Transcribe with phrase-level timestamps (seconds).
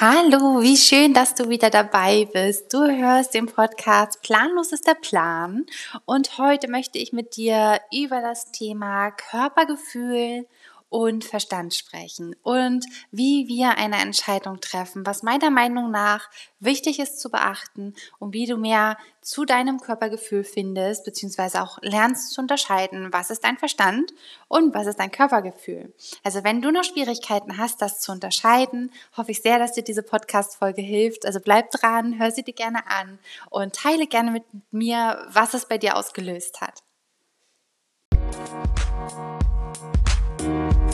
[0.00, 2.72] Hallo, wie schön, dass du wieder dabei bist.
[2.72, 5.66] Du hörst den Podcast Planlos ist der Plan
[6.04, 10.46] und heute möchte ich mit dir über das Thema Körpergefühl
[10.88, 16.30] und Verstand sprechen und wie wir eine Entscheidung treffen, was meiner Meinung nach
[16.60, 22.32] wichtig ist zu beachten und wie du mehr zu deinem Körpergefühl findest, beziehungsweise auch lernst
[22.32, 24.12] zu unterscheiden, was ist dein Verstand
[24.48, 25.92] und was ist dein Körpergefühl.
[26.24, 30.02] Also wenn du noch Schwierigkeiten hast, das zu unterscheiden, hoffe ich sehr, dass dir diese
[30.02, 31.26] Podcast-Folge hilft.
[31.26, 33.18] Also bleib dran, hör sie dir gerne an
[33.50, 36.82] und teile gerne mit mir, was es bei dir ausgelöst hat.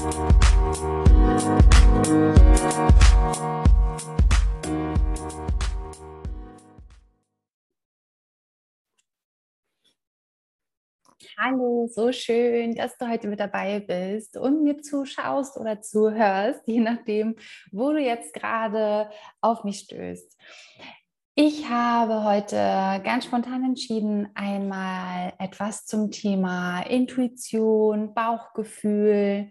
[0.04, 0.12] Hallo,
[11.90, 17.36] so schön, dass du heute mit dabei bist und mir zuschaust oder zuhörst, je nachdem,
[17.72, 19.08] wo du jetzt gerade
[19.40, 20.36] auf mich stößt.
[21.34, 22.56] Ich habe heute
[23.04, 29.48] ganz spontan entschieden, einmal etwas zum Thema Intuition, Bauchgefühl,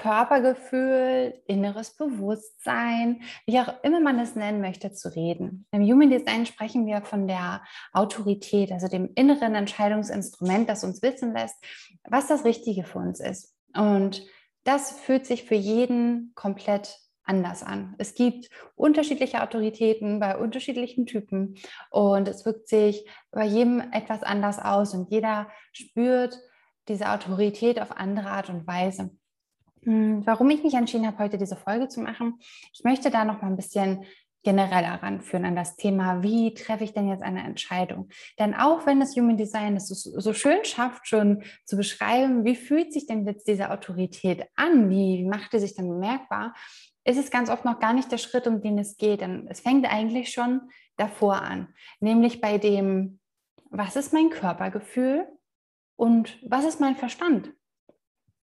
[0.00, 5.66] Körpergefühl, inneres Bewusstsein, wie auch immer man es nennen möchte, zu reden.
[5.72, 7.62] Im Human Design sprechen wir von der
[7.92, 11.56] Autorität, also dem inneren Entscheidungsinstrument, das uns wissen lässt,
[12.08, 13.54] was das Richtige für uns ist.
[13.76, 14.26] Und
[14.64, 17.94] das fühlt sich für jeden komplett anders an.
[17.98, 21.56] Es gibt unterschiedliche Autoritäten bei unterschiedlichen Typen
[21.90, 26.40] und es wirkt sich bei jedem etwas anders aus und jeder spürt
[26.88, 29.10] diese Autorität auf andere Art und Weise.
[29.82, 32.38] Hm, warum ich mich entschieden habe, heute diese Folge zu machen,
[32.72, 34.04] ich möchte da noch mal ein bisschen
[34.42, 38.08] generell heranführen an das Thema, wie treffe ich denn jetzt eine Entscheidung?
[38.38, 42.92] Denn auch wenn das Human Design es so schön schafft, schon zu beschreiben, wie fühlt
[42.92, 46.54] sich denn jetzt diese Autorität an, wie macht sie sich dann bemerkbar,
[47.04, 49.20] ist es ganz oft noch gar nicht der Schritt, um den es geht.
[49.20, 50.62] Denn es fängt eigentlich schon
[50.96, 53.20] davor an, nämlich bei dem,
[53.70, 55.26] was ist mein Körpergefühl
[55.96, 57.52] und was ist mein Verstand?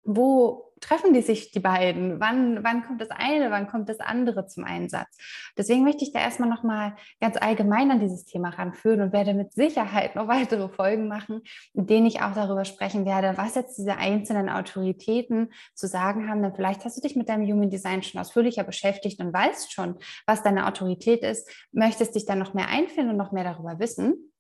[0.03, 2.21] Wo treffen die sich, die beiden?
[2.21, 5.17] Wann, wann kommt das eine, wann kommt das andere zum Einsatz?
[5.57, 9.53] Deswegen möchte ich da erstmal nochmal ganz allgemein an dieses Thema ranführen und werde mit
[9.53, 13.97] Sicherheit noch weitere Folgen machen, in denen ich auch darüber sprechen werde, was jetzt diese
[13.97, 16.43] einzelnen Autoritäten zu sagen haben.
[16.43, 19.97] Denn vielleicht hast du dich mit deinem Human Design schon ausführlicher beschäftigt und weißt schon,
[20.27, 24.33] was deine Autorität ist, möchtest dich dann noch mehr einfinden und noch mehr darüber wissen.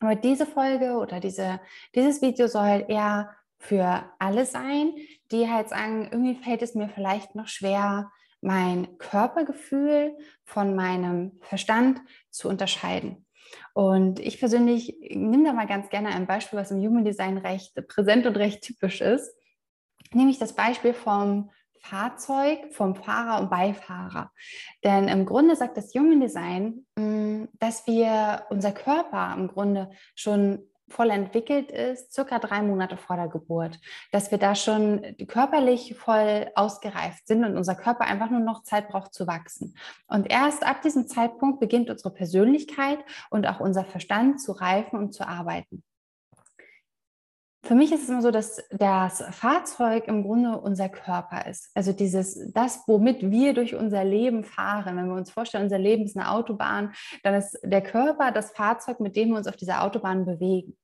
[0.00, 1.60] Aber diese Folge oder diese,
[1.94, 4.94] dieses Video soll eher für alle sein,
[5.30, 8.10] die halt sagen, irgendwie fällt es mir vielleicht noch schwer,
[8.40, 13.26] mein Körpergefühl von meinem Verstand zu unterscheiden.
[13.74, 17.74] Und ich persönlich nehme da mal ganz gerne ein Beispiel, was im Human Design recht
[17.88, 19.34] präsent und recht typisch ist,
[20.12, 24.32] nämlich das Beispiel vom Fahrzeug, vom Fahrer und Beifahrer.
[24.84, 30.68] Denn im Grunde sagt das Human Design, mm, dass wir unser Körper im Grunde schon
[30.88, 33.78] voll entwickelt ist, circa drei Monate vor der Geburt,
[34.12, 38.88] dass wir da schon körperlich voll ausgereift sind und unser Körper einfach nur noch Zeit
[38.88, 39.74] braucht zu wachsen.
[40.06, 42.98] Und erst ab diesem Zeitpunkt beginnt unsere Persönlichkeit
[43.30, 45.82] und auch unser Verstand zu reifen und zu arbeiten.
[47.62, 51.70] Für mich ist es immer so, dass das Fahrzeug im Grunde unser Körper ist.
[51.74, 54.96] Also dieses, das, womit wir durch unser Leben fahren.
[54.96, 56.92] Wenn wir uns vorstellen, unser Leben ist eine Autobahn,
[57.24, 60.76] dann ist der Körper das Fahrzeug, mit dem wir uns auf dieser Autobahn bewegen.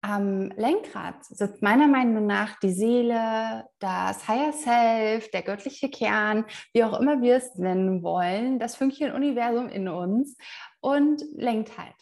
[0.00, 6.82] Am Lenkrad sitzt meiner Meinung nach die Seele, das Higher Self, der göttliche Kern, wie
[6.82, 10.36] auch immer wir es nennen wollen, das Fünkchen Universum in uns
[10.80, 11.94] und lenkt halt.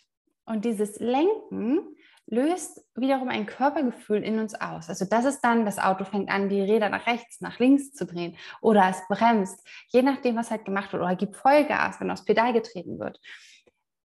[0.47, 1.95] Und dieses Lenken
[2.31, 4.89] löst wiederum ein Körpergefühl in uns aus.
[4.89, 8.07] Also das ist dann, das Auto fängt an, die Räder nach rechts, nach links zu
[8.07, 12.25] drehen oder es bremst, je nachdem, was halt gemacht wird oder gibt Vollgas, wenn aufs
[12.25, 13.21] Pedal getreten wird.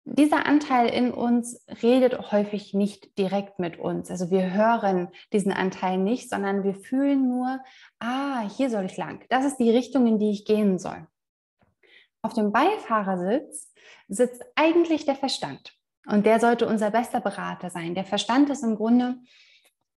[0.04, 4.10] Dieser Anteil in uns redet häufig nicht direkt mit uns.
[4.10, 7.60] Also wir hören diesen Anteil nicht, sondern wir fühlen nur,
[8.00, 9.24] ah, hier soll ich lang.
[9.28, 11.06] Das ist die Richtung, in die ich gehen soll.
[12.22, 13.72] Auf dem Beifahrersitz
[14.08, 15.79] sitzt eigentlich der Verstand.
[16.06, 17.94] Und der sollte unser bester Berater sein.
[17.94, 19.18] Der Verstand ist im Grunde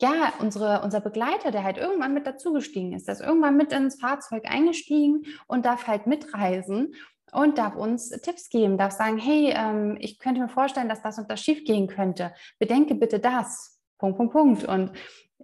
[0.01, 4.01] ja, unsere, unser Begleiter, der halt irgendwann mit dazugestiegen ist, der ist irgendwann mit ins
[4.01, 6.95] Fahrzeug eingestiegen und darf halt mitreisen
[7.33, 11.19] und darf uns Tipps geben, darf sagen, hey, ähm, ich könnte mir vorstellen, dass das
[11.19, 12.33] und das schief gehen könnte.
[12.59, 13.79] Bedenke bitte das.
[13.99, 14.65] Punkt, Punkt, Punkt.
[14.65, 14.93] Und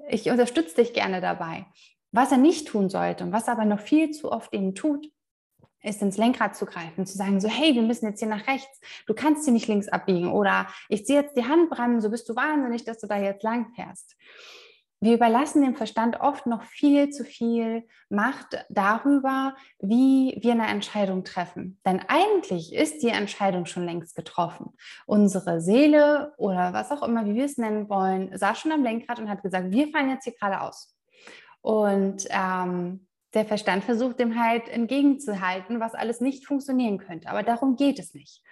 [0.08, 1.66] ich unterstütze dich gerne dabei.
[2.12, 5.06] Was er nicht tun sollte und was er aber noch viel zu oft eben tut,
[5.86, 8.80] ist ins Lenkrad zu greifen, zu sagen, so, hey, wir müssen jetzt hier nach rechts,
[9.06, 12.36] du kannst hier nicht links abbiegen oder ich ziehe jetzt die Handbremse, so bist du
[12.36, 14.16] wahnsinnig, dass du da jetzt lang fährst.
[15.00, 21.22] wir überlassen dem Verstand oft noch viel zu viel Macht darüber, wie wir eine Entscheidung
[21.22, 21.78] treffen.
[21.84, 24.74] Denn eigentlich ist die Entscheidung schon längst getroffen.
[25.06, 29.18] Unsere Seele oder was auch immer, wie wir es nennen wollen, saß schon am Lenkrad
[29.18, 30.96] und hat gesagt, wir fahren jetzt hier geradeaus.
[31.60, 33.05] Und ähm,
[33.36, 37.28] der Verstand versucht dem halt entgegenzuhalten, was alles nicht funktionieren könnte.
[37.28, 38.42] Aber darum geht es nicht.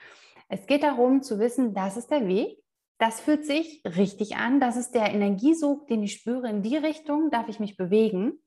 [0.49, 2.59] Es geht darum zu wissen, das ist der Weg
[2.99, 4.61] das fühlt sich richtig an.
[4.61, 6.49] Das ist der Energiesog, den ich spüre.
[6.49, 8.41] In die Richtung darf ich mich bewegen.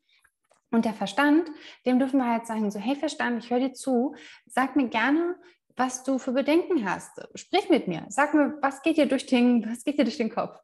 [0.71, 1.49] Und der Verstand,
[1.85, 5.35] dem dürfen wir halt sagen, so, hey Verstand, ich höre dir zu, sag mir gerne,
[5.75, 7.21] was du für Bedenken hast.
[7.35, 10.33] Sprich mit mir, sag mir, was geht dir durch den, was geht dir durch den
[10.33, 10.59] Kopf?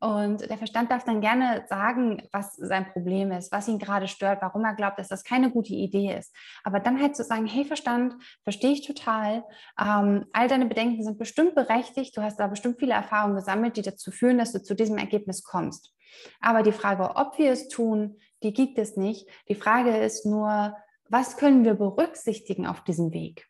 [0.00, 4.42] Und der Verstand darf dann gerne sagen, was sein Problem ist, was ihn gerade stört,
[4.42, 6.34] warum er glaubt, dass das keine gute Idee ist.
[6.64, 9.44] Aber dann halt zu sagen, hey Verstand, verstehe ich total.
[9.80, 12.16] Ähm, all deine Bedenken sind bestimmt berechtigt.
[12.16, 15.44] Du hast da bestimmt viele Erfahrungen gesammelt, die dazu führen, dass du zu diesem Ergebnis
[15.44, 15.94] kommst.
[16.40, 19.28] Aber die Frage, ob wir es tun, die gibt es nicht.
[19.48, 20.76] Die Frage ist nur,
[21.08, 23.46] was können wir berücksichtigen auf diesem Weg?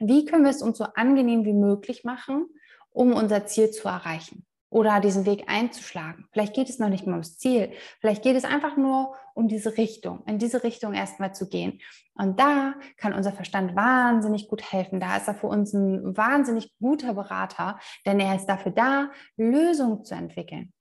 [0.00, 2.48] Wie können wir es uns so angenehm wie möglich machen,
[2.90, 4.44] um unser Ziel zu erreichen?
[4.70, 6.26] Oder diesen Weg einzuschlagen.
[6.32, 7.72] Vielleicht geht es noch nicht mal ums Ziel.
[8.00, 11.80] Vielleicht geht es einfach nur um diese Richtung, in diese Richtung erstmal zu gehen.
[12.14, 15.00] Und da kann unser Verstand wahnsinnig gut helfen.
[15.00, 20.04] Da ist er für uns ein wahnsinnig guter Berater, denn er ist dafür da, Lösungen
[20.04, 20.72] zu entwickeln.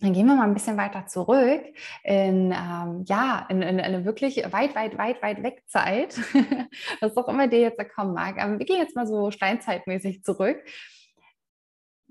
[0.00, 1.62] Dann gehen wir mal ein bisschen weiter zurück
[2.02, 6.18] in, ähm, ja, in, in, eine wirklich weit, weit, weit, weit weg Zeit,
[7.00, 8.40] was auch immer dir jetzt kommen mag.
[8.42, 10.62] Aber wir gehen jetzt mal so steinzeitmäßig zurück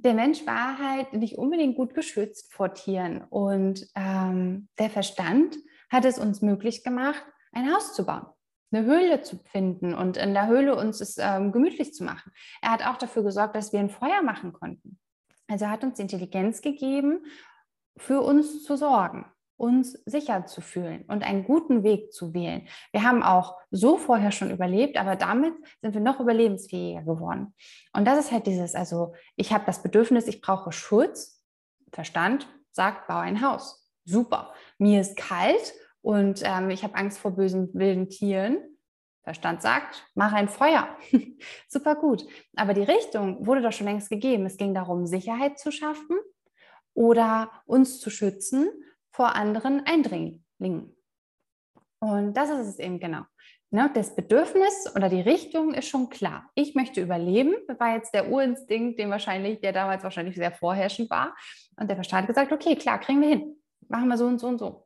[0.03, 3.23] der Mensch war halt nicht unbedingt gut geschützt vor Tieren.
[3.29, 5.57] Und ähm, der Verstand
[5.89, 8.25] hat es uns möglich gemacht, ein Haus zu bauen,
[8.71, 12.31] eine Höhle zu finden und in der Höhle uns es ähm, gemütlich zu machen.
[12.61, 14.99] Er hat auch dafür gesorgt, dass wir ein Feuer machen konnten.
[15.47, 17.25] Also er hat uns Intelligenz gegeben,
[17.97, 19.25] für uns zu sorgen
[19.57, 22.67] uns sicher zu fühlen und einen guten Weg zu wählen.
[22.91, 27.53] Wir haben auch so vorher schon überlebt, aber damit sind wir noch überlebensfähiger geworden.
[27.93, 31.41] Und das ist halt dieses, also ich habe das Bedürfnis, ich brauche Schutz.
[31.91, 33.87] Verstand sagt, bau ein Haus.
[34.05, 34.53] Super.
[34.77, 38.57] Mir ist kalt und ähm, ich habe Angst vor bösen wilden Tieren.
[39.23, 40.89] Verstand sagt, mach ein Feuer.
[41.69, 42.25] Super gut.
[42.57, 44.45] Aber die Richtung wurde doch schon längst gegeben.
[44.45, 46.17] Es ging darum, Sicherheit zu schaffen
[46.93, 48.69] oder uns zu schützen
[49.13, 50.95] vor anderen Eindringlingen.
[51.99, 53.21] Und das ist es eben genau.
[53.71, 56.47] Ne, das Bedürfnis oder die Richtung ist schon klar.
[56.53, 61.35] Ich möchte überleben, war jetzt der Urinstinkt, den wahrscheinlich, der damals wahrscheinlich sehr vorherrschend war.
[61.77, 63.55] Und der Verstand hat gesagt, okay, klar, kriegen wir hin.
[63.87, 64.82] Machen wir so und so und so.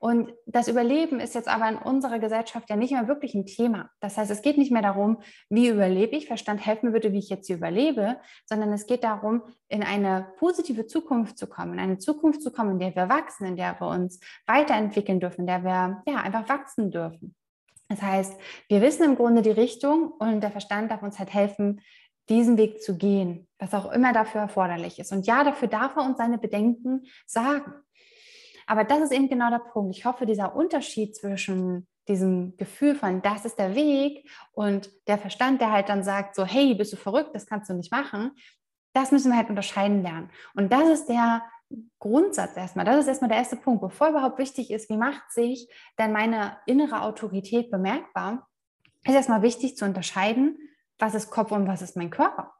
[0.00, 3.90] Und das Überleben ist jetzt aber in unserer Gesellschaft ja nicht mehr wirklich ein Thema.
[4.00, 5.18] Das heißt, es geht nicht mehr darum,
[5.50, 8.16] wie überlebe ich, Verstand, helf mir bitte, wie ich jetzt hier überlebe,
[8.46, 12.72] sondern es geht darum, in eine positive Zukunft zu kommen, in eine Zukunft zu kommen,
[12.72, 16.48] in der wir wachsen, in der wir uns weiterentwickeln dürfen, in der wir ja einfach
[16.48, 17.34] wachsen dürfen.
[17.90, 21.82] Das heißt, wir wissen im Grunde die Richtung und der Verstand darf uns halt helfen,
[22.30, 25.12] diesen Weg zu gehen, was auch immer dafür erforderlich ist.
[25.12, 27.74] Und ja, dafür darf er uns seine Bedenken sagen.
[28.70, 29.96] Aber das ist eben genau der Punkt.
[29.96, 35.60] Ich hoffe, dieser Unterschied zwischen diesem Gefühl von, das ist der Weg und der Verstand,
[35.60, 38.30] der halt dann sagt, so, hey, bist du verrückt, das kannst du nicht machen,
[38.92, 40.30] das müssen wir halt unterscheiden lernen.
[40.54, 41.42] Und das ist der
[41.98, 42.84] Grundsatz erstmal.
[42.84, 43.80] Das ist erstmal der erste Punkt.
[43.80, 45.68] Bevor überhaupt wichtig ist, wie macht sich
[45.98, 48.48] denn meine innere Autorität bemerkbar,
[49.04, 50.58] ist erstmal wichtig zu unterscheiden,
[50.96, 52.54] was ist Kopf und was ist mein Körper.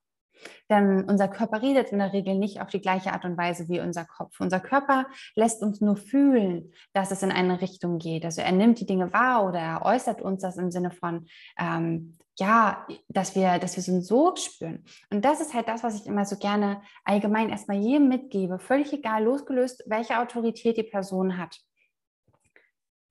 [0.68, 3.80] Denn unser Körper redet in der Regel nicht auf die gleiche Art und Weise wie
[3.80, 4.40] unser Kopf.
[4.40, 8.24] Unser Körper lässt uns nur fühlen, dass es in eine Richtung geht.
[8.24, 11.26] Also er nimmt die Dinge wahr oder er äußert uns das im Sinne von,
[11.58, 14.84] ähm, ja, dass wir, dass wir so einen Sog spüren.
[15.10, 18.92] Und das ist halt das, was ich immer so gerne allgemein erstmal jedem mitgebe, völlig
[18.92, 21.60] egal, losgelöst, welche Autorität die Person hat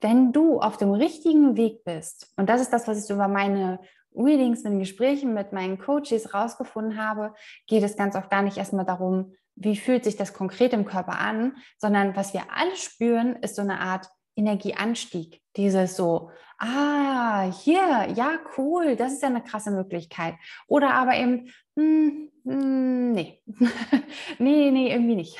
[0.01, 3.27] wenn du auf dem richtigen Weg bist, und das ist das, was ich so über
[3.27, 3.79] meine
[4.15, 7.33] Readings, in Gesprächen mit meinen Coaches rausgefunden habe,
[7.67, 11.19] geht es ganz oft gar nicht erstmal darum, wie fühlt sich das konkret im Körper
[11.19, 15.41] an, sondern was wir alle spüren, ist so eine Art Energieanstieg.
[15.57, 20.35] Dieses so, ah, hier, ja, cool, das ist ja eine krasse Möglichkeit.
[20.67, 23.41] Oder aber eben, hm, hm, nee,
[24.39, 25.37] nee, nee, irgendwie nicht.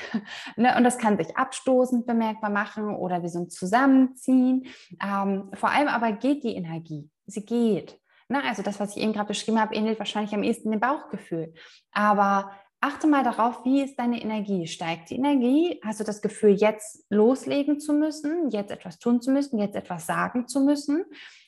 [0.56, 0.76] Ne?
[0.76, 4.66] Und das kann sich abstoßend bemerkbar machen oder wie so ein Zusammenziehen.
[5.02, 7.99] Ähm, vor allem aber geht die Energie, sie geht.
[8.30, 8.42] Ne?
[8.44, 11.52] Also das, was ich eben gerade beschrieben habe, ähnelt wahrscheinlich am ehesten dem Bauchgefühl.
[11.90, 14.68] Aber achte mal darauf, wie ist deine Energie?
[14.68, 15.80] Steigt die Energie?
[15.84, 20.06] Hast du das Gefühl, jetzt loslegen zu müssen, jetzt etwas tun zu müssen, jetzt etwas
[20.06, 21.04] sagen zu müssen?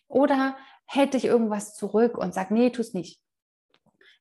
[0.09, 3.21] Oder hält dich irgendwas zurück und sagt, nee, tu es nicht?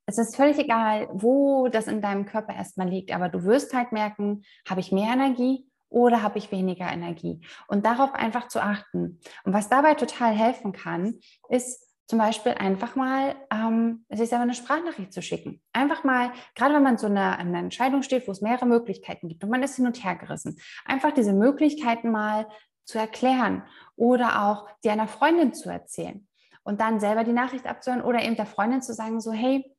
[0.05, 3.91] Es ist völlig egal, wo das in deinem Körper erstmal liegt, aber du wirst halt
[3.91, 7.41] merken, habe ich mehr Energie oder habe ich weniger Energie?
[7.67, 9.19] Und darauf einfach zu achten.
[9.45, 14.53] Und was dabei total helfen kann, ist zum Beispiel einfach mal ähm, sich selber eine
[14.53, 15.61] Sprachnachricht zu schicken.
[15.71, 19.45] Einfach mal, gerade wenn man so eine, eine Entscheidung steht, wo es mehrere Möglichkeiten gibt
[19.45, 22.49] und man ist hin und her gerissen, einfach diese Möglichkeiten mal
[22.83, 23.63] zu erklären
[23.95, 26.27] oder auch die einer Freundin zu erzählen
[26.63, 29.73] und dann selber die Nachricht abzuhören oder eben der Freundin zu sagen, so hey,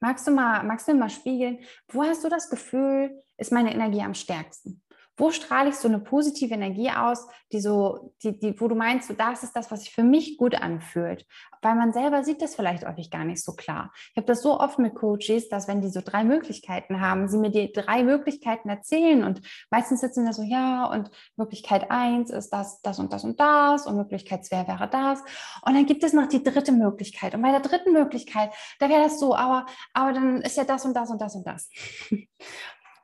[0.00, 4.02] magst du mal, magst du mal spiegeln, wo hast du das Gefühl, ist meine Energie
[4.02, 4.82] am stärksten?
[5.22, 9.06] Wo strahle ich so eine positive Energie aus, die so, die, die, wo du meinst,
[9.06, 11.24] so, das ist das, was sich für mich gut anfühlt?
[11.62, 13.92] Weil man selber sieht das vielleicht häufig gar nicht so klar.
[14.10, 17.38] Ich habe das so oft mit Coaches, dass wenn die so drei Möglichkeiten haben, sie
[17.38, 22.50] mir die drei Möglichkeiten erzählen und meistens sitzen da so, ja, und Möglichkeit eins ist
[22.50, 25.20] das, das und das und das und Möglichkeit zwei wäre das.
[25.64, 27.36] Und dann gibt es noch die dritte Möglichkeit.
[27.36, 28.50] Und bei der dritten Möglichkeit,
[28.80, 31.46] da wäre das so, aber, aber dann ist ja das und das und das und
[31.46, 31.70] das.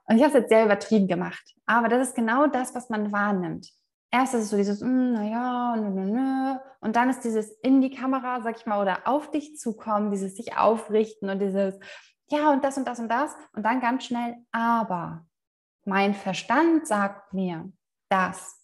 [0.08, 1.54] Und ich habe es jetzt sehr übertrieben gemacht.
[1.66, 3.70] Aber das ist genau das, was man wahrnimmt.
[4.10, 6.58] Erst ist es so dieses, mm, naja, nö, nö, nö.
[6.80, 10.34] Und dann ist dieses in die Kamera, sag ich mal, oder auf dich zukommen, dieses
[10.34, 11.78] sich aufrichten und dieses,
[12.30, 13.34] ja, und das und das und das.
[13.52, 15.26] Und dann ganz schnell, aber
[15.84, 17.70] mein Verstand sagt mir
[18.08, 18.56] das,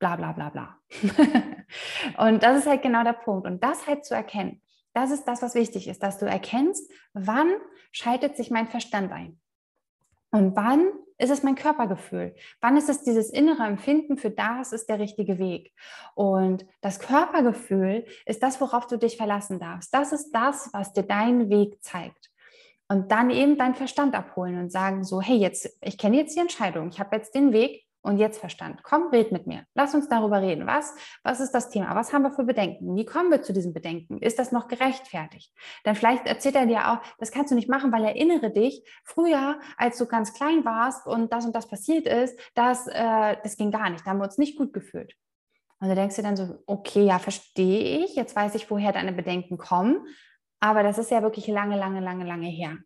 [0.00, 0.78] bla bla bla bla.
[2.18, 3.46] und das ist halt genau der Punkt.
[3.46, 4.60] Und das halt zu erkennen,
[4.94, 7.52] das ist das, was wichtig ist, dass du erkennst, wann
[7.92, 9.40] schaltet sich mein Verstand ein.
[10.32, 12.34] Und wann ist es mein Körpergefühl?
[12.60, 15.72] Wann ist es dieses innere Empfinden für das ist der richtige Weg?
[16.14, 19.94] Und das Körpergefühl ist das, worauf du dich verlassen darfst.
[19.94, 22.30] Das ist das, was dir deinen Weg zeigt.
[22.88, 26.40] Und dann eben deinen Verstand abholen und sagen so, hey, jetzt, ich kenne jetzt die
[26.40, 29.64] Entscheidung, ich habe jetzt den Weg, und jetzt Verstand, komm, red mit mir.
[29.74, 30.66] Lass uns darüber reden.
[30.66, 31.94] Was, was ist das Thema?
[31.94, 32.96] Was haben wir für Bedenken?
[32.96, 34.18] Wie kommen wir zu diesen Bedenken?
[34.18, 35.52] Ist das noch gerechtfertigt?
[35.84, 39.58] Dann vielleicht erzählt er dir auch, das kannst du nicht machen, weil erinnere dich, früher,
[39.76, 43.70] als du ganz klein warst und das und das passiert ist, das, äh, das ging
[43.70, 44.04] gar nicht.
[44.04, 45.14] Da haben wir uns nicht gut gefühlt.
[45.78, 48.14] Und du denkst dir dann so, okay, ja, verstehe ich.
[48.14, 50.06] Jetzt weiß ich, woher deine Bedenken kommen.
[50.60, 52.78] Aber das ist ja wirklich lange, lange, lange, lange her.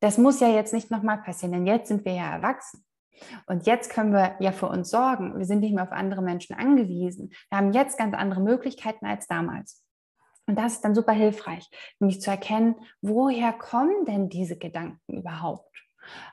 [0.00, 2.84] Das muss ja jetzt nicht nochmal passieren, denn jetzt sind wir ja erwachsen.
[3.46, 5.38] Und jetzt können wir ja für uns sorgen.
[5.38, 7.30] Wir sind nicht mehr auf andere Menschen angewiesen.
[7.50, 9.82] Wir haben jetzt ganz andere Möglichkeiten als damals.
[10.46, 11.68] Und das ist dann super hilfreich,
[11.98, 15.76] nämlich zu erkennen, woher kommen denn diese Gedanken überhaupt?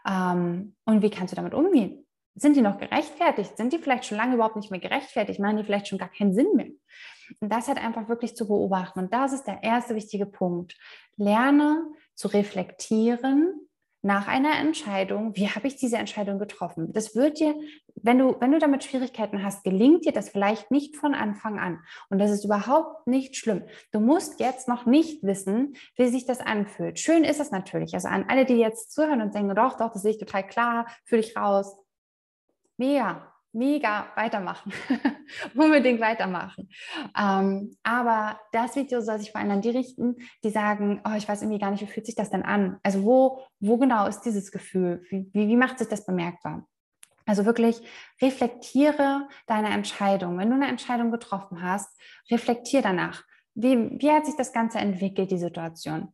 [0.07, 2.05] Ähm, und wie kannst du damit umgehen?
[2.35, 3.57] Sind die noch gerechtfertigt?
[3.57, 5.39] Sind die vielleicht schon lange überhaupt nicht mehr gerechtfertigt?
[5.39, 6.69] Machen die vielleicht schon gar keinen Sinn mehr?
[7.39, 8.99] Und das halt einfach wirklich zu beobachten.
[8.99, 10.75] Und das ist der erste wichtige Punkt.
[11.15, 11.85] Lerne
[12.15, 13.67] zu reflektieren,
[14.05, 16.91] nach einer Entscheidung, wie habe ich diese Entscheidung getroffen?
[16.91, 17.55] Das wird dir,
[17.95, 21.79] wenn du, wenn du damit Schwierigkeiten hast, gelingt dir das vielleicht nicht von Anfang an.
[22.09, 23.63] Und das ist überhaupt nicht schlimm.
[23.93, 26.99] Du musst jetzt noch nicht wissen, wie sich das anfühlt.
[26.99, 27.93] Schön ist es natürlich.
[27.93, 30.85] Also an alle, die jetzt zuhören und denken, doch, doch, das sehe ich total klar,
[31.05, 31.77] fühle ich raus.
[32.77, 34.73] Mega mega weitermachen.
[35.55, 36.69] Unbedingt weitermachen.
[37.17, 41.27] Ähm, aber das Video soll sich vor allem an die richten, die sagen, oh, ich
[41.27, 42.79] weiß irgendwie gar nicht, wie fühlt sich das denn an?
[42.83, 45.03] Also wo, wo genau ist dieses Gefühl?
[45.09, 46.67] Wie, wie, wie macht sich das bemerkbar?
[47.25, 47.81] Also wirklich
[48.21, 50.37] reflektiere deine Entscheidung.
[50.37, 51.89] Wenn du eine Entscheidung getroffen hast,
[52.29, 53.23] reflektiere danach.
[53.55, 56.13] Wie, wie hat sich das Ganze entwickelt, die Situation?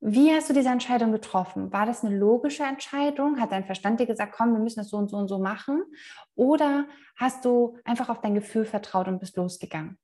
[0.00, 1.72] Wie hast du diese Entscheidung getroffen?
[1.72, 3.40] War das eine logische Entscheidung?
[3.40, 5.82] Hat dein Verstand dir gesagt, komm, wir müssen das so und so und so machen?
[6.34, 6.86] Oder
[7.16, 9.98] hast du einfach auf dein Gefühl vertraut und bist losgegangen?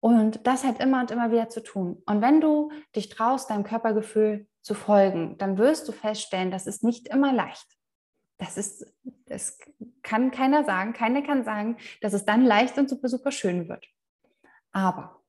[0.00, 2.02] Und das hat immer und immer wieder zu tun.
[2.06, 6.82] Und wenn du dich traust, deinem Körpergefühl zu folgen, dann wirst du feststellen, das ist
[6.82, 7.66] nicht immer leicht.
[8.38, 8.86] Das ist,
[9.26, 9.58] das
[10.02, 10.94] kann keiner sagen.
[10.94, 13.86] Keiner kann sagen, dass es dann leicht und super, super schön wird.
[14.72, 15.19] Aber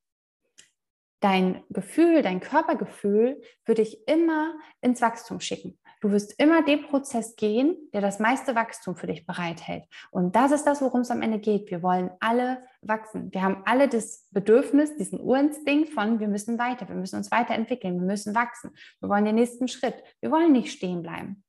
[1.22, 5.80] dein Gefühl, dein Körpergefühl wird dich immer ins Wachstum schicken.
[6.02, 9.84] Du wirst immer den Prozess gehen, der das meiste Wachstum für dich bereithält.
[10.10, 11.70] Und das ist das, worum es am Ende geht.
[11.70, 13.32] Wir wollen alle wachsen.
[13.32, 18.00] Wir haben alle das Bedürfnis, diesen Urinstinkt von, wir müssen weiter, wir müssen uns weiterentwickeln,
[18.00, 18.72] wir müssen wachsen.
[19.00, 20.04] Wir wollen den nächsten Schritt.
[20.22, 21.44] Wir wollen nicht stehen bleiben.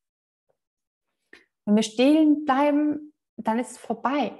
[1.64, 4.32] Wenn wir stehen bleiben, dann ist es vorbei.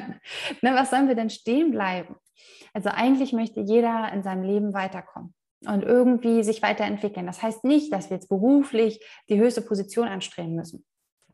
[0.62, 2.16] ne, was sollen wir denn stehen bleiben?
[2.72, 5.34] Also eigentlich möchte jeder in seinem Leben weiterkommen
[5.66, 7.26] und irgendwie sich weiterentwickeln.
[7.26, 10.84] Das heißt nicht, dass wir jetzt beruflich die höchste Position anstreben müssen.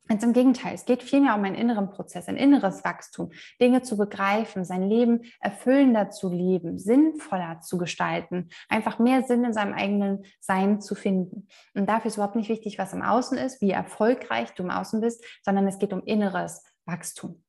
[0.08, 3.96] Ganz im Gegenteil, es geht vielmehr um einen inneren Prozess, ein inneres Wachstum, Dinge zu
[3.96, 10.24] begreifen, sein Leben erfüllender zu leben, sinnvoller zu gestalten, einfach mehr Sinn in seinem eigenen
[10.38, 11.48] Sein zu finden.
[11.74, 15.00] Und dafür ist überhaupt nicht wichtig, was im Außen ist, wie erfolgreich du im Außen
[15.00, 17.42] bist, sondern es geht um inneres Wachstum.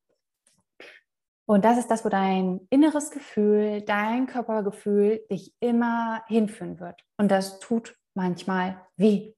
[1.47, 7.01] Und das ist das, wo dein inneres Gefühl, dein Körpergefühl dich immer hinführen wird.
[7.17, 9.33] Und das tut manchmal weh.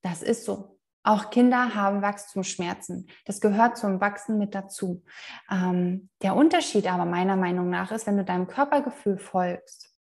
[0.00, 0.78] Das ist so.
[1.04, 3.06] Auch Kinder haben Wachstumsschmerzen.
[3.26, 5.02] Das gehört zum Wachsen mit dazu.
[5.50, 9.94] Ähm, der Unterschied aber meiner Meinung nach ist, wenn du deinem Körpergefühl folgst,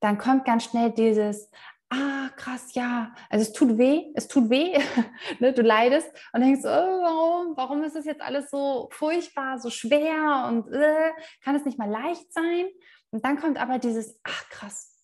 [0.00, 1.50] dann kommt ganz schnell dieses,
[1.90, 4.78] ah, krass, ja, also es tut weh, es tut weh,
[5.38, 5.52] ne?
[5.52, 10.46] du leidest und denkst, oh, warum, warum ist das jetzt alles so furchtbar, so schwer
[10.48, 11.10] und äh,
[11.42, 12.66] kann es nicht mal leicht sein?
[13.10, 14.97] Und dann kommt aber dieses, ach krass,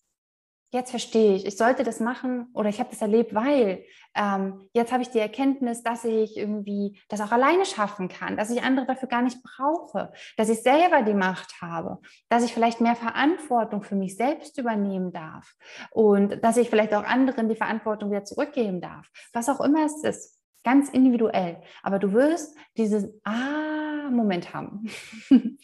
[0.75, 4.91] jetzt verstehe ich, ich sollte das machen oder ich habe das erlebt, weil ähm, jetzt
[4.91, 8.85] habe ich die Erkenntnis, dass ich irgendwie das auch alleine schaffen kann, dass ich andere
[8.85, 13.83] dafür gar nicht brauche, dass ich selber die Macht habe, dass ich vielleicht mehr Verantwortung
[13.83, 15.55] für mich selbst übernehmen darf
[15.91, 20.03] und dass ich vielleicht auch anderen die Verantwortung wieder zurückgeben darf, was auch immer es
[20.03, 20.41] ist.
[20.63, 21.61] Ganz individuell.
[21.83, 24.89] Aber du wirst diesen Ah-Moment haben.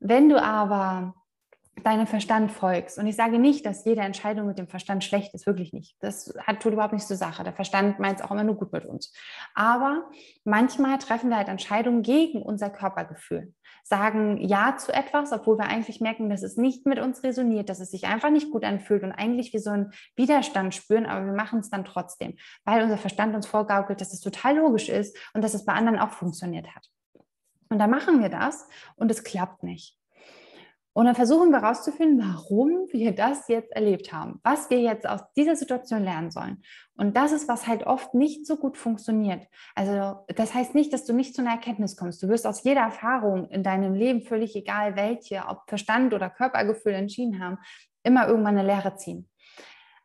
[0.00, 1.14] Wenn du aber
[1.82, 2.98] deinem Verstand folgst.
[2.98, 5.96] Und ich sage nicht, dass jede Entscheidung mit dem Verstand schlecht ist, wirklich nicht.
[6.00, 7.42] Das hat, tut überhaupt nichts zur Sache.
[7.42, 9.12] Der Verstand meint es auch immer nur gut mit uns.
[9.54, 10.08] Aber
[10.44, 13.52] manchmal treffen wir halt Entscheidungen gegen unser Körpergefühl.
[13.82, 17.80] Sagen Ja zu etwas, obwohl wir eigentlich merken, dass es nicht mit uns resoniert, dass
[17.80, 21.34] es sich einfach nicht gut anfühlt und eigentlich wie so einen Widerstand spüren, aber wir
[21.34, 25.42] machen es dann trotzdem, weil unser Verstand uns vorgaukelt, dass es total logisch ist und
[25.42, 26.88] dass es bei anderen auch funktioniert hat.
[27.68, 29.98] Und dann machen wir das und es klappt nicht.
[30.94, 35.20] Und dann versuchen wir herauszufinden, warum wir das jetzt erlebt haben, was wir jetzt aus
[35.36, 36.62] dieser Situation lernen sollen.
[36.96, 39.44] Und das ist, was halt oft nicht so gut funktioniert.
[39.74, 42.22] Also das heißt nicht, dass du nicht zu einer Erkenntnis kommst.
[42.22, 46.92] Du wirst aus jeder Erfahrung in deinem Leben, völlig egal welche, ob Verstand oder Körpergefühl
[46.92, 47.58] entschieden haben,
[48.04, 49.28] immer irgendwann eine Lehre ziehen.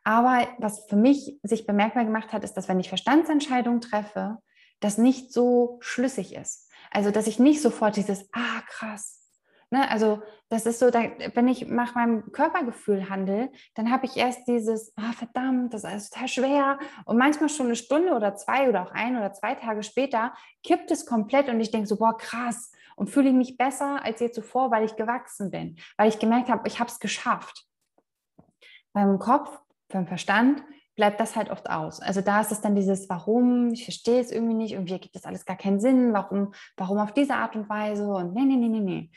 [0.02, 4.38] Aber was für mich sich bemerkbar gemacht hat, ist, dass wenn ich Verstandsentscheidungen treffe,
[4.80, 6.68] das nicht so schlüssig ist.
[6.90, 9.19] Also dass ich nicht sofort dieses, ah krass,
[9.72, 14.16] Ne, also das ist so, da, wenn ich nach meinem Körpergefühl handle, dann habe ich
[14.16, 16.78] erst dieses, ah, verdammt, das ist total schwer.
[17.04, 20.34] Und manchmal schon eine Stunde oder zwei oder auch ein oder zwei Tage später
[20.64, 22.72] kippt es komplett und ich denke so, boah, krass.
[22.96, 26.48] Und fühle ich mich besser als je zuvor, weil ich gewachsen bin, weil ich gemerkt
[26.48, 27.64] habe, ich habe es geschafft.
[28.92, 29.56] Beim Kopf,
[29.88, 30.64] beim Verstand
[30.96, 32.00] bleibt das halt oft aus.
[32.00, 35.24] Also da ist es dann dieses, warum, ich verstehe es irgendwie nicht, irgendwie gibt das
[35.24, 38.68] alles gar keinen Sinn, warum, warum auf diese Art und Weise und nee, nee, nee,
[38.68, 39.10] nee, nee.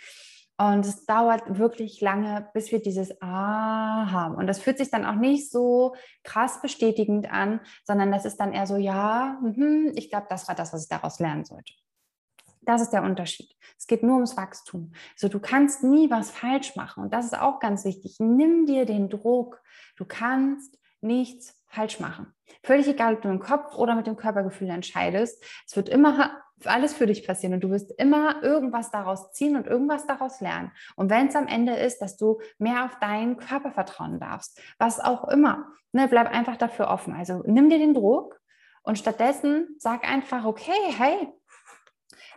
[0.57, 4.35] Und es dauert wirklich lange, bis wir dieses Ah haben.
[4.35, 8.53] Und das fühlt sich dann auch nicht so krass bestätigend an, sondern das ist dann
[8.53, 11.73] eher so, ja, mh, ich glaube, das war das, was ich daraus lernen sollte.
[12.61, 13.55] Das ist der Unterschied.
[13.77, 14.93] Es geht nur ums Wachstum.
[15.15, 17.03] So, du kannst nie was falsch machen.
[17.03, 18.17] Und das ist auch ganz wichtig.
[18.19, 19.61] Nimm dir den Druck.
[19.97, 22.33] Du kannst nichts falsch machen.
[22.63, 25.43] Völlig egal, ob du im Kopf oder mit dem Körpergefühl entscheidest.
[25.65, 29.67] Es wird immer alles für dich passieren und du wirst immer irgendwas daraus ziehen und
[29.67, 30.71] irgendwas daraus lernen.
[30.95, 34.99] Und wenn es am Ende ist, dass du mehr auf deinen Körper vertrauen darfst, was
[34.99, 37.13] auch immer, ne, bleib einfach dafür offen.
[37.13, 38.39] Also nimm dir den Druck
[38.83, 41.33] und stattdessen sag einfach, okay, hey,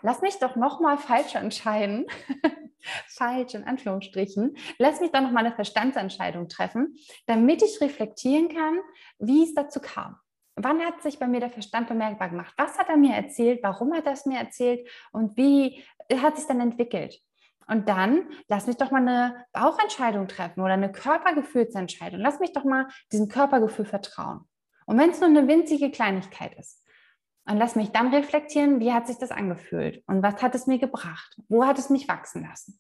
[0.03, 2.07] lass mich doch nochmal falsch entscheiden.
[3.09, 4.57] falsch in Anführungsstrichen.
[4.79, 8.79] Lass mich doch nochmal eine Verstandsentscheidung treffen, damit ich reflektieren kann,
[9.19, 10.17] wie es dazu kam.
[10.55, 12.55] Wann hat sich bei mir der Verstand bemerkbar gemacht?
[12.57, 13.61] Was hat er mir erzählt?
[13.63, 14.89] Warum hat er es mir erzählt?
[15.13, 15.85] Und wie
[16.15, 17.21] hat sich dann entwickelt?
[17.69, 22.21] Und dann lass mich doch mal eine Bauchentscheidung treffen oder eine Körpergefühlsentscheidung.
[22.21, 24.49] Lass mich doch mal diesem Körpergefühl vertrauen.
[24.87, 26.86] Und wenn es nur eine winzige Kleinigkeit ist,
[27.49, 30.79] und lass mich dann reflektieren, wie hat sich das angefühlt und was hat es mir
[30.79, 31.37] gebracht?
[31.49, 32.79] Wo hat es mich wachsen lassen?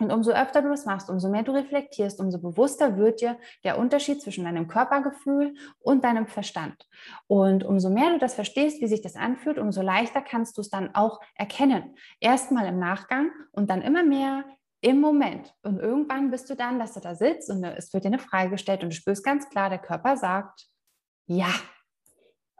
[0.00, 3.78] Und umso öfter du das machst, umso mehr du reflektierst, umso bewusster wird dir der
[3.78, 6.88] Unterschied zwischen deinem Körpergefühl und deinem Verstand.
[7.28, 10.68] Und umso mehr du das verstehst, wie sich das anfühlt, umso leichter kannst du es
[10.68, 11.94] dann auch erkennen.
[12.18, 14.44] Erstmal im Nachgang und dann immer mehr
[14.80, 15.54] im Moment.
[15.62, 18.50] Und irgendwann bist du dann, dass du da sitzt und es wird dir eine Frage
[18.50, 20.66] gestellt und du spürst ganz klar, der Körper sagt,
[21.26, 21.48] ja,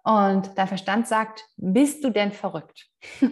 [0.04, 2.90] und dein Verstand sagt, bist du denn verrückt?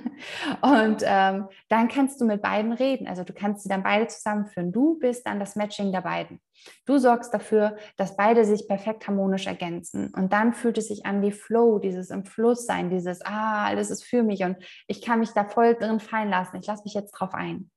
[0.63, 3.07] und ähm, dann kannst du mit beiden reden.
[3.07, 4.73] Also du kannst sie dann beide zusammenführen.
[4.73, 6.41] Du bist dann das Matching der beiden.
[6.87, 10.15] Du sorgst dafür, dass beide sich perfekt harmonisch ergänzen.
[10.17, 13.91] Und dann fühlt es sich an wie Flow, dieses im Fluss sein, dieses, ah, alles
[13.91, 14.57] ist für mich und
[14.87, 16.57] ich kann mich da voll drin fallen lassen.
[16.57, 17.71] Ich lasse mich jetzt drauf ein.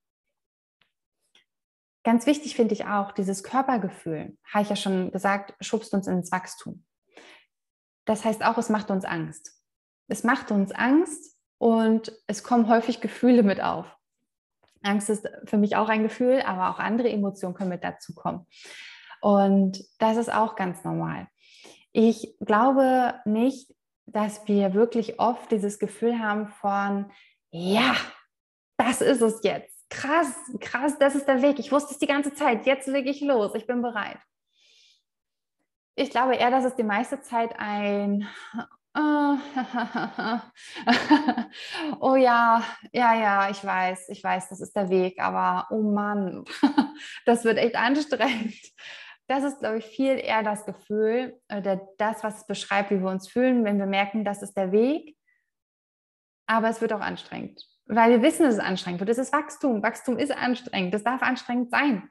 [2.05, 6.31] Ganz wichtig finde ich auch, dieses Körpergefühl, habe ich ja schon gesagt, schubst uns ins
[6.31, 6.85] Wachstum.
[8.05, 9.51] Das heißt auch, es macht uns Angst.
[10.07, 13.85] Es macht uns Angst und es kommen häufig Gefühle mit auf.
[14.83, 18.45] Angst ist für mich auch ein Gefühl, aber auch andere Emotionen können mit dazu kommen.
[19.21, 21.27] Und das ist auch ganz normal.
[21.91, 23.73] Ich glaube nicht,
[24.05, 27.11] dass wir wirklich oft dieses Gefühl haben von,
[27.49, 27.95] ja,
[28.77, 29.89] das ist es jetzt.
[29.89, 31.57] Krass, krass, das ist der Weg.
[31.57, 32.65] Ich wusste es die ganze Zeit.
[32.65, 33.55] Jetzt lege ich los.
[33.55, 34.19] Ich bin bereit.
[35.95, 38.27] Ich glaube eher, dass es die meiste Zeit ein,
[41.99, 46.45] oh ja, ja, ja, ich weiß, ich weiß, das ist der Weg, aber oh Mann,
[47.25, 48.55] das wird echt anstrengend.
[49.27, 53.09] Das ist, glaube ich, viel eher das Gefühl oder das, was es beschreibt, wie wir
[53.09, 55.17] uns fühlen, wenn wir merken, das ist der Weg,
[56.47, 59.09] aber es wird auch anstrengend, weil wir wissen, es anstrengend wird.
[59.09, 59.81] Es ist Wachstum.
[59.83, 60.93] Wachstum ist anstrengend.
[60.93, 62.09] Das darf anstrengend sein.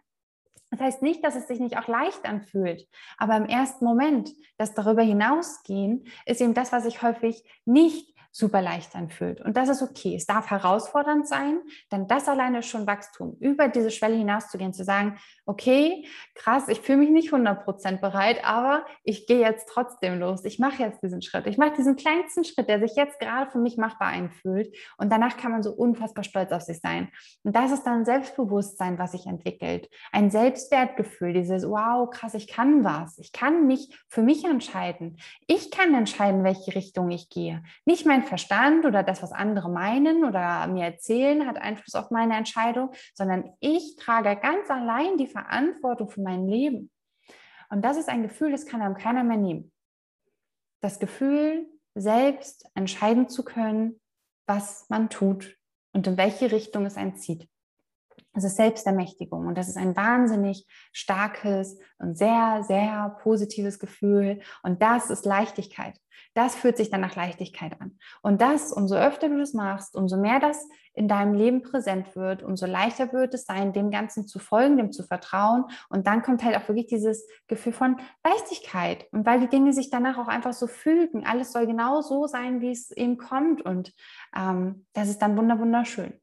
[0.74, 4.74] Das heißt nicht, dass es sich nicht auch leicht anfühlt, aber im ersten Moment, das
[4.74, 9.40] darüber hinausgehen, ist eben das, was sich häufig nicht super leicht anfühlt.
[9.40, 10.16] Und das ist okay.
[10.16, 11.61] Es darf herausfordernd sein,
[11.92, 13.37] denn das alleine ist schon Wachstum.
[13.38, 18.87] Über diese Schwelle hinauszugehen, zu sagen, okay, krass, ich fühle mich nicht 100% bereit, aber
[19.05, 20.44] ich gehe jetzt trotzdem los.
[20.44, 21.47] Ich mache jetzt diesen Schritt.
[21.47, 24.75] Ich mache diesen kleinsten Schritt, der sich jetzt gerade für mich machbar einfühlt.
[24.99, 27.11] Und danach kann man so unfassbar stolz auf sich sein.
[27.44, 29.88] Und das ist dann Selbstbewusstsein, was sich entwickelt.
[30.11, 33.16] Ein Selbstwertgefühl, dieses, wow, krass, ich kann was.
[33.18, 35.18] Ich kann mich für mich entscheiden.
[35.47, 37.62] Ich kann entscheiden, welche Richtung ich gehe.
[37.85, 42.37] Nicht mein Verstand oder das, was andere meinen oder mir erzählen, hat Einfluss auf meine
[42.37, 46.90] Entscheidung, sondern ich trage ganz allein die Verantwortung für mein Leben.
[47.70, 49.72] Und das ist ein Gefühl, das kann einem keiner mehr nehmen.
[50.80, 54.00] Das Gefühl, selbst entscheiden zu können,
[54.46, 55.56] was man tut
[55.92, 57.48] und in welche Richtung es einen zieht.
[58.35, 64.40] Das ist Selbstermächtigung und das ist ein wahnsinnig starkes und sehr, sehr positives Gefühl.
[64.62, 65.99] Und das ist Leichtigkeit.
[66.35, 67.97] Das fühlt sich dann nach Leichtigkeit an.
[68.23, 72.42] Und das, umso öfter du das machst, umso mehr das in deinem Leben präsent wird,
[72.42, 75.66] umso leichter wird es sein, dem Ganzen zu folgen, dem zu vertrauen.
[75.88, 79.07] Und dann kommt halt auch wirklich dieses Gefühl von Leichtigkeit.
[79.12, 81.25] Und weil die Dinge sich danach auch einfach so fügen.
[81.25, 83.62] Alles soll genau so sein, wie es eben kommt.
[83.62, 83.92] Und
[84.37, 86.14] ähm, das ist dann wunderschön.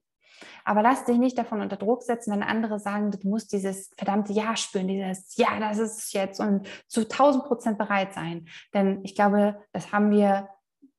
[0.63, 4.33] Aber lass dich nicht davon unter Druck setzen, wenn andere sagen, du musst dieses verdammte
[4.33, 8.47] Ja spüren, dieses Ja, das ist es jetzt und zu 1000 Prozent bereit sein.
[8.73, 10.49] Denn ich glaube, das haben wir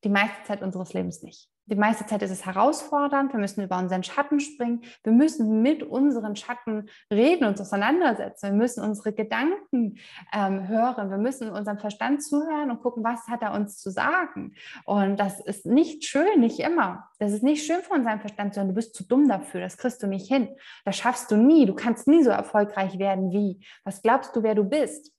[0.05, 1.52] die meiste Zeit unseres Lebens nicht.
[1.67, 3.33] Die meiste Zeit ist es herausfordernd.
[3.33, 4.83] Wir müssen über unseren Schatten springen.
[5.05, 8.51] Wir müssen mit unseren Schatten reden, uns auseinandersetzen.
[8.51, 9.99] Wir müssen unsere Gedanken
[10.33, 11.11] ähm, hören.
[11.11, 14.55] Wir müssen unserem Verstand zuhören und gucken, was hat er uns zu sagen.
[14.85, 17.09] Und das ist nicht schön, nicht immer.
[17.21, 18.69] Das ist nicht schön von seinem Verstand zu hören.
[18.69, 19.61] Du bist zu dumm dafür.
[19.61, 20.49] Das kriegst du nicht hin.
[20.85, 21.65] Das schaffst du nie.
[21.67, 23.65] Du kannst nie so erfolgreich werden wie.
[23.85, 25.13] Was glaubst du, wer du bist?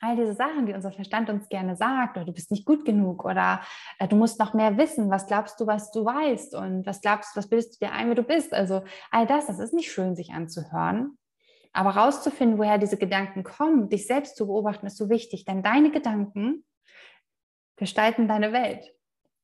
[0.00, 3.24] All diese Sachen, die unser Verstand uns gerne sagt, oder du bist nicht gut genug
[3.24, 3.60] oder
[3.98, 7.34] äh, du musst noch mehr wissen, was glaubst du, was du weißt und was glaubst
[7.34, 8.52] du, was bildest du dir ein, wer du bist.
[8.52, 11.18] Also all das, das ist nicht schön, sich anzuhören.
[11.72, 15.90] Aber rauszufinden, woher diese Gedanken kommen, dich selbst zu beobachten, ist so wichtig, denn deine
[15.90, 16.64] Gedanken
[17.76, 18.94] gestalten deine Welt.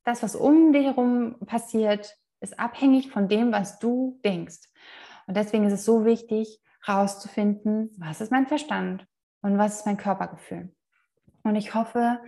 [0.05, 4.69] Das, was um dich herum passiert, ist abhängig von dem, was du denkst.
[5.27, 9.07] Und deswegen ist es so wichtig, rauszufinden, was ist mein Verstand,
[9.45, 10.75] und was ist mein Körpergefühl.
[11.43, 12.19] Und ich hoffe,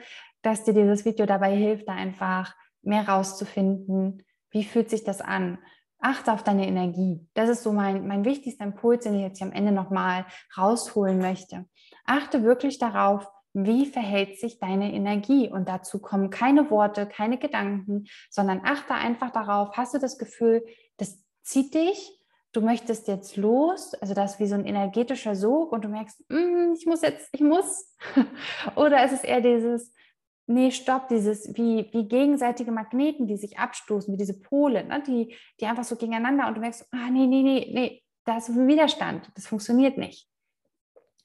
[0.42, 5.58] dass dir dieses Video dabei hilft, da einfach mehr rauszufinden, wie fühlt sich das an.
[5.98, 7.26] Achte auf deine Energie.
[7.32, 10.26] Das ist so mein, mein wichtigster Impuls, den ich jetzt hier am Ende nochmal
[10.58, 11.64] rausholen möchte.
[12.04, 15.48] Achte wirklich darauf, wie verhält sich deine Energie?
[15.48, 20.62] Und dazu kommen keine Worte, keine Gedanken, sondern achte einfach darauf, hast du das Gefühl,
[20.98, 22.15] das zieht dich
[22.56, 26.18] du möchtest jetzt los, also das ist wie so ein energetischer Sog und du merkst,
[26.30, 27.94] mm, ich muss jetzt, ich muss.
[28.76, 29.92] Oder ist es eher dieses,
[30.46, 35.36] nee, stopp, dieses wie, wie gegenseitige Magneten, die sich abstoßen, wie diese Pole, ne, die,
[35.60, 38.66] die einfach so gegeneinander und du merkst, ah, nee, nee, nee, nee, da ist ein
[38.66, 40.28] Widerstand, das funktioniert nicht.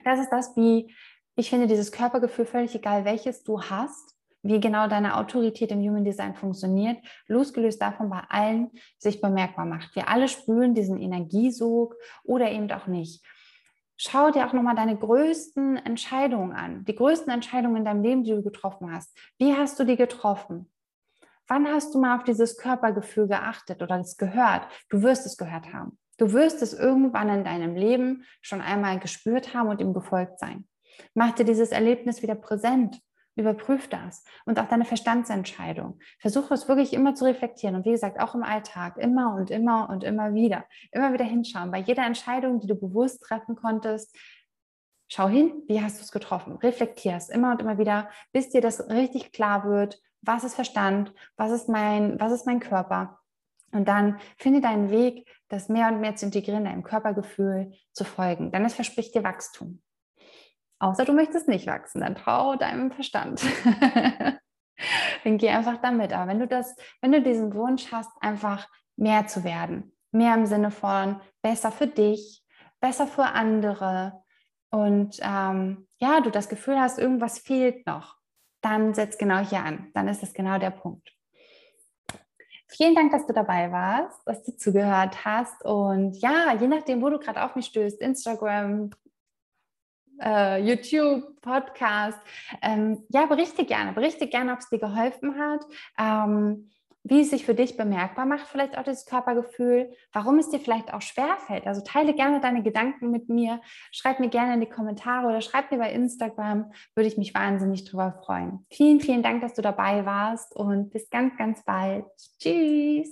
[0.04, 0.94] Das ist das, wie
[1.36, 6.04] ich finde, dieses Körpergefühl, völlig egal welches du hast, wie genau deine Autorität im Human
[6.04, 9.96] Design funktioniert, losgelöst davon bei allen sich bemerkbar macht.
[9.96, 13.24] Wir alle spüren diesen Energiesog oder eben auch nicht.
[13.98, 18.32] Schau dir auch nochmal deine größten Entscheidungen an, die größten Entscheidungen in deinem Leben, die
[18.32, 19.16] du getroffen hast.
[19.38, 20.72] Wie hast du die getroffen?
[21.48, 24.68] Wann hast du mal auf dieses Körpergefühl geachtet oder es gehört?
[24.90, 26.00] Du wirst es gehört haben.
[26.18, 30.68] Du wirst es irgendwann in deinem Leben schon einmal gespürt haben und ihm gefolgt sein.
[31.14, 33.02] Mach dir dieses Erlebnis wieder präsent
[33.42, 36.00] Überprüf das und auch deine Verstandsentscheidung.
[36.20, 39.90] Versuche es wirklich immer zu reflektieren und wie gesagt, auch im Alltag, immer und immer
[39.90, 40.66] und immer wieder.
[40.92, 41.72] Immer wieder hinschauen.
[41.72, 44.16] Bei jeder Entscheidung, die du bewusst treffen konntest,
[45.08, 46.58] schau hin, wie hast du es getroffen.
[46.58, 51.14] Reflektier es immer und immer wieder, bis dir das richtig klar wird, was ist Verstand,
[51.36, 53.20] was ist mein, was ist mein Körper.
[53.74, 58.52] Und dann finde deinen Weg, das mehr und mehr zu integrieren, deinem Körpergefühl zu folgen.
[58.52, 59.82] Denn es verspricht dir Wachstum.
[60.82, 63.44] Außer du möchtest nicht wachsen, dann trau deinem Verstand.
[65.24, 66.12] dann geh einfach damit.
[66.12, 70.48] Aber wenn du das, wenn du diesen Wunsch hast, einfach mehr zu werden, mehr im
[70.48, 72.44] Sinne von besser für dich,
[72.80, 74.24] besser für andere
[74.72, 78.18] und ähm, ja, du das Gefühl hast, irgendwas fehlt noch,
[78.62, 79.92] dann setz genau hier an.
[79.94, 81.12] Dann ist das genau der Punkt.
[82.70, 85.64] Vielen Dank, dass du dabei warst, dass du zugehört hast.
[85.64, 88.90] Und ja, je nachdem, wo du gerade auf mich stößt, Instagram,
[90.22, 92.20] äh, YouTube, Podcast,
[92.62, 95.66] ähm, ja, berichte gerne, berichte gerne, ob es dir geholfen hat.
[96.00, 96.70] Ähm,
[97.04, 100.94] wie es sich für dich bemerkbar macht, vielleicht auch dieses Körpergefühl, warum es dir vielleicht
[100.94, 101.66] auch schwerfällt.
[101.66, 103.60] Also teile gerne deine Gedanken mit mir,
[103.92, 107.86] schreib mir gerne in die Kommentare oder schreib mir bei Instagram, würde ich mich wahnsinnig
[107.86, 108.66] drüber freuen.
[108.70, 112.06] Vielen, vielen Dank, dass du dabei warst und bis ganz, ganz bald.
[112.40, 113.10] Tschüss.